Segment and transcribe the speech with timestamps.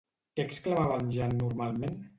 [0.37, 2.07] Què exclamava en Jan normalment?